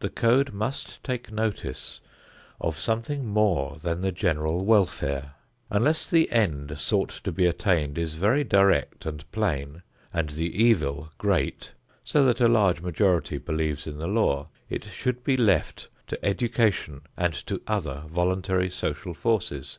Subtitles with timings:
[0.00, 2.00] The code must take notice
[2.60, 5.34] of something more than the general welfare.
[5.70, 11.12] Unless the end sought to be attained is very direct and plain and the evil
[11.16, 16.18] great so that a large majority believes in the law, it should be left to
[16.24, 19.78] education and to other voluntary social forces.